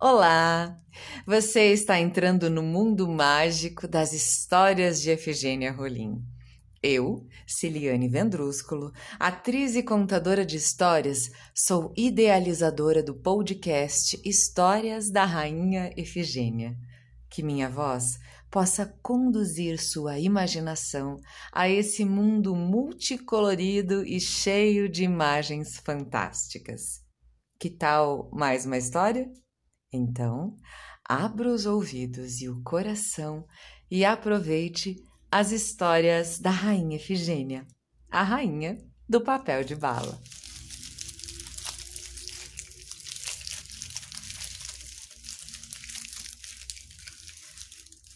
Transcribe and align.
Olá! 0.00 0.80
Você 1.26 1.72
está 1.72 1.98
entrando 1.98 2.48
no 2.48 2.62
mundo 2.62 3.08
mágico 3.08 3.88
das 3.88 4.12
histórias 4.12 5.02
de 5.02 5.10
Efigênia 5.10 5.72
Rolim. 5.72 6.22
Eu, 6.80 7.26
Ciliane 7.44 8.08
Vendrúsculo, 8.08 8.92
atriz 9.18 9.74
e 9.74 9.82
contadora 9.82 10.46
de 10.46 10.56
histórias, 10.56 11.32
sou 11.52 11.92
idealizadora 11.96 13.02
do 13.02 13.12
podcast 13.12 14.20
Histórias 14.24 15.10
da 15.10 15.24
Rainha 15.24 15.92
Efigênia. 15.96 16.76
Que 17.28 17.42
minha 17.42 17.68
voz 17.68 18.20
possa 18.48 18.86
conduzir 19.02 19.82
sua 19.82 20.16
imaginação 20.16 21.16
a 21.50 21.68
esse 21.68 22.04
mundo 22.04 22.54
multicolorido 22.54 24.06
e 24.06 24.20
cheio 24.20 24.88
de 24.88 25.02
imagens 25.02 25.76
fantásticas. 25.78 27.00
Que 27.58 27.68
tal 27.68 28.30
mais 28.32 28.64
uma 28.64 28.78
história? 28.78 29.28
Então, 29.92 30.54
abra 31.02 31.48
os 31.48 31.64
ouvidos 31.64 32.42
e 32.42 32.48
o 32.48 32.62
coração 32.62 33.44
e 33.90 34.04
aproveite 34.04 34.96
as 35.30 35.50
histórias 35.50 36.38
da 36.38 36.50
Rainha 36.50 36.96
Efigênia, 36.96 37.66
a 38.10 38.22
rainha 38.22 38.76
do 39.08 39.20
papel 39.22 39.64
de 39.64 39.74
bala. 39.74 40.20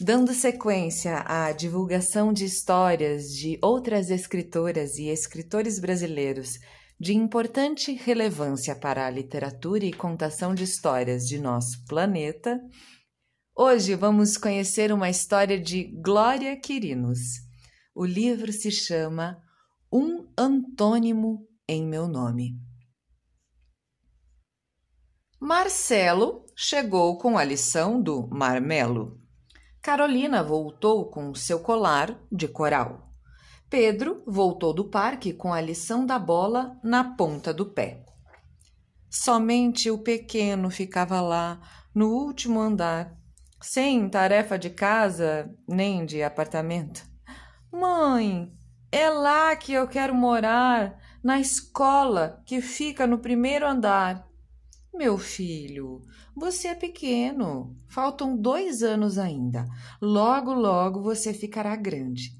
Dando 0.00 0.32
sequência 0.32 1.24
à 1.26 1.52
divulgação 1.52 2.32
de 2.32 2.44
histórias 2.44 3.24
de 3.34 3.58
outras 3.60 4.10
escritoras 4.10 4.96
e 4.96 5.08
escritores 5.08 5.78
brasileiros 5.78 6.58
de 7.00 7.14
importante 7.14 7.92
relevância 7.92 8.74
para 8.74 9.06
a 9.06 9.10
literatura 9.10 9.84
e 9.84 9.92
contação 9.92 10.52
de 10.52 10.64
histórias 10.64 11.28
de 11.28 11.38
nosso 11.38 11.84
planeta, 11.84 12.60
hoje 13.56 13.94
vamos 13.94 14.36
conhecer 14.36 14.92
uma 14.92 15.08
história 15.08 15.60
de 15.60 15.84
Glória 16.02 16.58
Quirinos. 16.60 17.20
O 17.94 18.04
livro 18.04 18.52
se 18.52 18.72
chama 18.72 19.40
Um 19.92 20.26
Antônimo 20.36 21.46
em 21.68 21.86
Meu 21.86 22.08
Nome. 22.08 22.56
Marcelo 25.40 26.44
chegou 26.56 27.16
com 27.16 27.38
a 27.38 27.44
lição 27.44 28.02
do 28.02 28.26
marmelo. 28.28 29.20
Carolina 29.80 30.42
voltou 30.42 31.08
com 31.08 31.32
seu 31.32 31.60
colar 31.60 32.20
de 32.32 32.48
coral. 32.48 33.07
Pedro 33.70 34.22
voltou 34.26 34.72
do 34.72 34.84
parque 34.84 35.32
com 35.32 35.52
a 35.52 35.60
lição 35.60 36.06
da 36.06 36.18
bola 36.18 36.78
na 36.82 37.04
ponta 37.04 37.52
do 37.52 37.66
pé. 37.66 38.02
Somente 39.10 39.90
o 39.90 39.98
pequeno 39.98 40.70
ficava 40.70 41.20
lá, 41.20 41.60
no 41.94 42.08
último 42.08 42.60
andar, 42.60 43.14
sem 43.60 44.08
tarefa 44.08 44.58
de 44.58 44.70
casa 44.70 45.54
nem 45.68 46.06
de 46.06 46.22
apartamento. 46.22 47.06
Mãe, 47.70 48.50
é 48.90 49.10
lá 49.10 49.54
que 49.54 49.74
eu 49.74 49.86
quero 49.86 50.14
morar, 50.14 50.98
na 51.22 51.38
escola 51.38 52.42
que 52.46 52.62
fica 52.62 53.06
no 53.06 53.18
primeiro 53.18 53.66
andar. 53.66 54.26
Meu 54.94 55.18
filho, 55.18 56.00
você 56.34 56.68
é 56.68 56.74
pequeno, 56.74 57.76
faltam 57.86 58.34
dois 58.34 58.82
anos 58.82 59.18
ainda. 59.18 59.66
Logo, 60.00 60.54
logo 60.54 61.02
você 61.02 61.34
ficará 61.34 61.76
grande. 61.76 62.38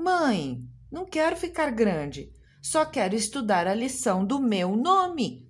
Mãe, 0.00 0.66
não 0.90 1.04
quero 1.04 1.36
ficar 1.36 1.70
grande. 1.70 2.32
Só 2.62 2.86
quero 2.86 3.14
estudar 3.14 3.66
a 3.66 3.74
lição 3.74 4.24
do 4.24 4.40
meu 4.40 4.74
nome. 4.74 5.46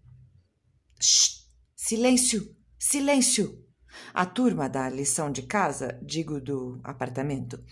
Shh! 1.01 1.47
Silêncio! 1.77 2.43
Silêncio! 2.77 3.65
A 4.13 4.27
turma 4.27 4.69
da 4.69 4.89
lição 4.89 5.31
de 5.31 5.43
casa, 5.43 6.01
digo 6.03 6.41
do 6.41 6.81
apartamento, 6.83 7.63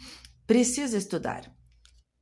precisa 0.47 0.97
estudar. 0.97 1.53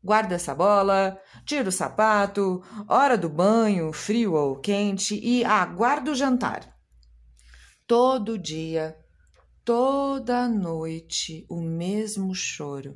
Guarda 0.02 0.36
essa 0.36 0.54
bola, 0.54 1.20
tira 1.44 1.68
o 1.68 1.72
sapato, 1.72 2.62
hora 2.88 3.18
do 3.18 3.28
banho, 3.28 3.92
frio 3.92 4.34
ou 4.34 4.58
quente, 4.58 5.18
e 5.22 5.44
aguarda 5.44 6.10
o 6.10 6.14
jantar. 6.14 6.74
Todo 7.86 8.38
dia, 8.38 8.96
toda 9.64 10.48
noite, 10.48 11.46
o 11.50 11.60
mesmo 11.60 12.34
choro 12.34 12.94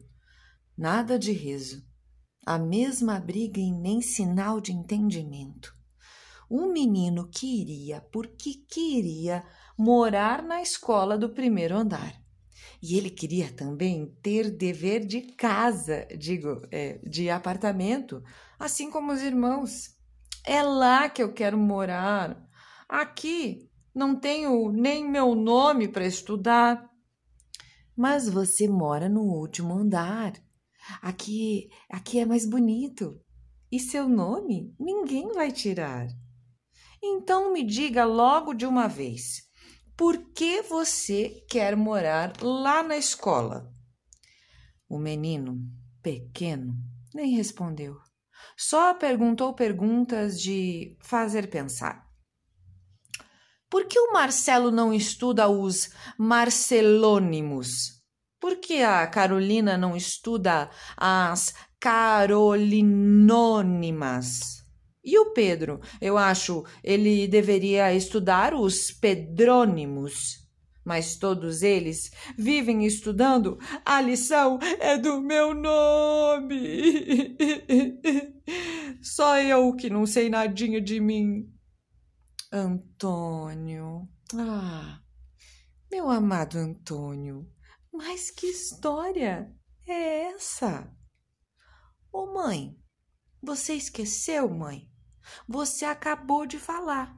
nada 0.81 1.19
de 1.19 1.31
riso, 1.31 1.85
a 2.47 2.59
mesma 2.59 3.21
briga 3.21 3.61
e 3.61 3.71
nem 3.71 4.01
sinal 4.01 4.63
de 4.63 4.73
entendimento. 4.73 5.75
Um 6.51 6.73
menino 6.73 7.29
queria, 7.29 8.01
porque 8.11 8.65
queria, 8.67 9.45
morar 9.77 10.43
na 10.43 10.63
escola 10.63 11.19
do 11.19 11.35
primeiro 11.35 11.77
andar. 11.77 12.15
E 12.83 12.97
ele 12.97 13.11
queria 13.11 13.53
também 13.53 14.07
ter 14.23 14.51
dever 14.51 15.05
de 15.05 15.21
casa, 15.21 16.09
digo, 16.19 16.67
é, 16.73 16.99
de 17.07 17.29
apartamento, 17.29 18.23
assim 18.59 18.91
como 18.91 19.13
os 19.13 19.21
irmãos. 19.21 19.95
É 20.47 20.63
lá 20.63 21.11
que 21.11 21.23
eu 21.23 21.35
quero 21.35 21.59
morar. 21.59 22.43
Aqui 22.89 23.69
não 23.95 24.19
tenho 24.19 24.73
nem 24.73 25.07
meu 25.07 25.35
nome 25.35 25.89
para 25.89 26.07
estudar. 26.07 26.89
Mas 27.95 28.31
você 28.31 28.67
mora 28.67 29.11
no 29.11 29.21
último 29.21 29.75
andar. 29.75 30.33
Aqui, 31.03 31.69
aqui 31.89 32.19
é 32.19 32.27
mais 32.27 32.49
bonito. 32.49 33.21
E 33.71 33.79
seu 33.79 34.09
nome 34.09 34.75
ninguém 34.79 35.29
vai 35.33 35.53
tirar. 35.53 36.09
Então 37.03 37.53
me 37.53 37.63
diga 37.63 38.05
logo 38.05 38.53
de 38.53 38.67
uma 38.67 38.87
vez, 38.87 39.49
por 39.97 40.19
que 40.33 40.63
você 40.63 41.45
quer 41.49 41.77
morar 41.77 42.33
lá 42.43 42.83
na 42.83 42.97
escola? 42.97 43.71
O 44.89 44.99
menino, 44.99 45.61
pequeno, 46.03 46.75
nem 47.15 47.35
respondeu. 47.37 47.97
Só 48.57 48.95
perguntou 48.95 49.55
perguntas 49.55 50.41
de 50.41 50.97
fazer 51.01 51.49
pensar. 51.49 52.11
Por 53.69 53.87
que 53.87 53.99
o 53.99 54.13
Marcelo 54.13 54.71
não 54.71 54.93
estuda 54.93 55.49
os 55.49 55.91
marcelônimos? 56.19 58.00
Por 58.41 58.57
que 58.57 58.83
a 58.83 59.07
Carolina 59.07 59.77
não 59.77 59.95
estuda 59.95 60.71
as 60.97 61.53
carolinônimas? 61.79 64.65
E 65.05 65.19
o 65.19 65.33
Pedro? 65.33 65.79
Eu 66.01 66.17
acho 66.17 66.65
ele 66.83 67.29
deveria 67.29 67.95
estudar 67.95 68.55
os 68.55 68.91
pedrônimos. 68.91 70.41
Mas 70.83 71.17
todos 71.17 71.63
eles 71.63 72.11
vivem 72.37 72.87
estudando 72.87 73.59
a 73.85 74.01
lição 74.01 74.59
é 74.81 74.97
do 74.97 75.21
meu 75.21 75.53
nome. 75.53 77.37
Só 79.03 79.39
eu 79.39 79.77
que 79.77 79.91
não 79.91 80.07
sei 80.07 80.31
nadinha 80.31 80.81
de 80.81 80.99
mim. 80.99 81.47
Antônio. 82.51 84.09
Ah, 84.35 84.99
meu 85.91 86.11
amado 86.11 86.57
Antônio. 86.57 87.47
Mas 87.93 88.31
que 88.31 88.47
história 88.47 89.55
é 89.87 90.33
essa? 90.33 90.91
Ô 92.13 92.23
oh, 92.23 92.35
mãe, 92.35 92.79
você 93.43 93.75
esqueceu, 93.75 94.49
mãe? 94.49 94.91
Você 95.49 95.85
acabou 95.85 96.47
de 96.47 96.59
falar. 96.59 97.17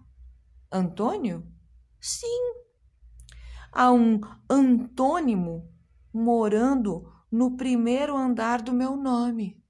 Antônio? 0.71 1.47
Sim. 2.01 2.55
Há 3.71 3.93
um 3.93 4.21
antônimo 4.49 5.73
morando 6.13 7.11
no 7.31 7.57
primeiro 7.57 8.17
andar 8.17 8.61
do 8.61 8.73
meu 8.73 8.97
nome. 8.97 9.63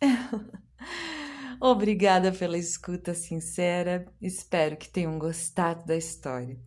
Obrigada 1.60 2.32
pela 2.32 2.58
escuta 2.58 3.14
sincera. 3.14 4.12
Espero 4.20 4.76
que 4.76 4.88
tenham 4.88 5.18
gostado 5.18 5.84
da 5.84 5.96
história. 5.96 6.60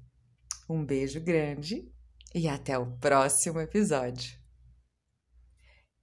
Um 0.69 0.85
beijo 0.85 1.19
grande 1.19 1.90
e 2.33 2.47
até 2.47 2.77
o 2.77 2.85
próximo 2.97 3.59
episódio. 3.59 4.39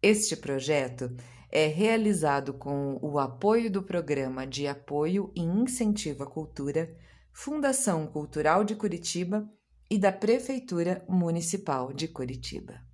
Este 0.03 0.37
projeto 0.37 1.15
é 1.51 1.67
realizado 1.67 2.55
com 2.55 2.99
o 3.03 3.19
apoio 3.19 3.71
do 3.71 3.83
Programa 3.83 4.47
de 4.47 4.67
Apoio 4.67 5.33
e 5.35 5.41
Incentivo 5.41 6.23
à 6.23 6.27
Cultura, 6.27 6.95
Fundação 7.33 8.07
Cultural 8.07 8.65
de 8.65 8.77
Curitiba 8.77 9.49
e 9.91 9.99
da 9.99 10.13
Prefeitura 10.13 11.05
Municipal 11.09 11.93
de 11.93 12.09
Curitiba. 12.09 12.88